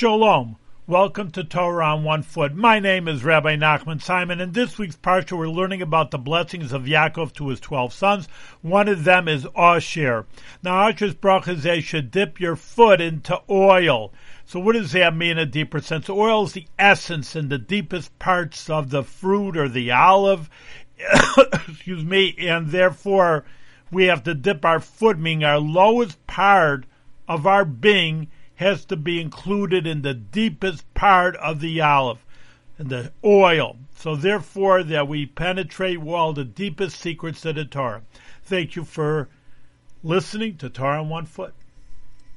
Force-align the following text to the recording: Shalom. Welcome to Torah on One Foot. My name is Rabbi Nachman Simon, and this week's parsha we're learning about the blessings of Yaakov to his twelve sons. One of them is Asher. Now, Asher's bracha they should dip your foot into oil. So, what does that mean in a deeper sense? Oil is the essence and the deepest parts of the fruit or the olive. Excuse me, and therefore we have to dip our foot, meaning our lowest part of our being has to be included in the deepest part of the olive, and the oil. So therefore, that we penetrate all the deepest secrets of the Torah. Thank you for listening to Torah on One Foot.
Shalom. 0.00 0.56
Welcome 0.86 1.30
to 1.32 1.44
Torah 1.44 1.88
on 1.88 2.04
One 2.04 2.22
Foot. 2.22 2.54
My 2.54 2.80
name 2.80 3.06
is 3.06 3.22
Rabbi 3.22 3.56
Nachman 3.56 4.00
Simon, 4.00 4.40
and 4.40 4.54
this 4.54 4.78
week's 4.78 4.96
parsha 4.96 5.36
we're 5.36 5.48
learning 5.48 5.82
about 5.82 6.10
the 6.10 6.16
blessings 6.16 6.72
of 6.72 6.84
Yaakov 6.84 7.34
to 7.34 7.48
his 7.48 7.60
twelve 7.60 7.92
sons. 7.92 8.26
One 8.62 8.88
of 8.88 9.04
them 9.04 9.28
is 9.28 9.46
Asher. 9.54 10.24
Now, 10.62 10.88
Asher's 10.88 11.14
bracha 11.14 11.54
they 11.54 11.82
should 11.82 12.10
dip 12.10 12.40
your 12.40 12.56
foot 12.56 13.02
into 13.02 13.42
oil. 13.50 14.14
So, 14.46 14.58
what 14.58 14.72
does 14.72 14.92
that 14.92 15.14
mean 15.14 15.32
in 15.32 15.38
a 15.40 15.44
deeper 15.44 15.82
sense? 15.82 16.08
Oil 16.08 16.44
is 16.44 16.54
the 16.54 16.66
essence 16.78 17.36
and 17.36 17.50
the 17.50 17.58
deepest 17.58 18.18
parts 18.18 18.70
of 18.70 18.88
the 18.88 19.02
fruit 19.02 19.54
or 19.54 19.68
the 19.68 19.90
olive. 19.90 20.48
Excuse 21.68 22.06
me, 22.06 22.34
and 22.38 22.68
therefore 22.68 23.44
we 23.90 24.06
have 24.06 24.22
to 24.22 24.34
dip 24.34 24.64
our 24.64 24.80
foot, 24.80 25.18
meaning 25.18 25.44
our 25.44 25.58
lowest 25.58 26.26
part 26.26 26.86
of 27.28 27.46
our 27.46 27.66
being 27.66 28.28
has 28.60 28.84
to 28.84 28.94
be 28.94 29.18
included 29.18 29.86
in 29.86 30.02
the 30.02 30.12
deepest 30.12 30.92
part 30.92 31.34
of 31.36 31.60
the 31.60 31.80
olive, 31.80 32.22
and 32.76 32.90
the 32.90 33.10
oil. 33.24 33.78
So 33.96 34.14
therefore, 34.14 34.82
that 34.82 35.08
we 35.08 35.24
penetrate 35.24 35.98
all 35.98 36.34
the 36.34 36.44
deepest 36.44 37.00
secrets 37.00 37.46
of 37.46 37.54
the 37.54 37.64
Torah. 37.64 38.02
Thank 38.42 38.76
you 38.76 38.84
for 38.84 39.30
listening 40.02 40.58
to 40.58 40.68
Torah 40.68 41.00
on 41.00 41.08
One 41.08 41.24
Foot. 41.24 41.54